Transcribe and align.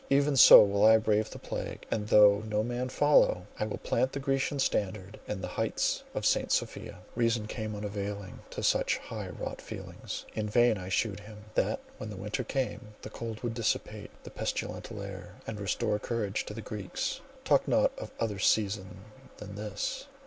Even 0.09 0.35
so 0.35 0.63
will 0.63 0.83
I 0.83 0.97
brave 0.97 1.29
the 1.29 1.37
plague—and 1.37 2.07
though 2.07 2.39
no 2.47 2.63
man 2.63 2.89
follow, 2.89 3.45
I 3.59 3.65
will 3.65 3.77
plant 3.77 4.13
the 4.13 4.19
Grecian 4.19 4.57
standard 4.57 5.19
on 5.29 5.41
the 5.41 5.47
height 5.61 6.01
of 6.15 6.25
St. 6.25 6.51
Sophia." 6.51 7.01
Reason 7.13 7.45
came 7.45 7.75
unavailing 7.75 8.39
to 8.49 8.63
such 8.63 8.97
high 8.97 9.27
wrought 9.29 9.61
feelings. 9.61 10.25
In 10.33 10.49
vain 10.49 10.79
I 10.79 10.89
shewed 10.89 11.19
him, 11.19 11.45
that 11.53 11.81
when 11.99 12.17
winter 12.17 12.43
came, 12.43 12.95
the 13.03 13.11
cold 13.11 13.41
would 13.43 13.53
dissipate 13.53 14.09
the 14.23 14.31
pestilential 14.31 15.03
air, 15.03 15.35
and 15.45 15.59
restore 15.59 15.99
courage 15.99 16.45
to 16.47 16.55
the 16.55 16.61
Greeks. 16.61 17.21
"Talk 17.45 17.67
not 17.67 17.91
of 17.99 18.09
other 18.19 18.39
season 18.39 19.01
than 19.37 19.53
this!" 19.53 20.07